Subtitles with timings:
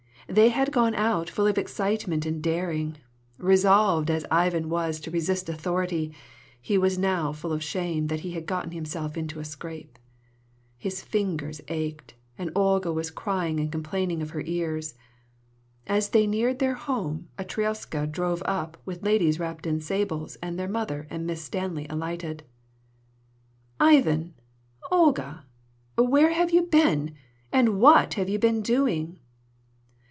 [0.27, 2.95] They had gone out full of excitement and daring;
[3.37, 6.13] resolved as Ivan was to resist authority,
[6.61, 9.99] he now was full of shame that he had gotten himself into a scrape.
[10.77, 14.93] His fingers ached, and Olga was crying and complaining of her ears.
[15.85, 20.57] As they neared their home a troiska drove up with ladies wrapped in sables, and
[20.57, 22.43] their mother and Miss Stanley alighted.
[23.81, 24.33] "Ivan!
[24.93, 25.43] Olga!
[25.97, 27.15] where have you been?
[27.51, 29.17] what have you been doing?"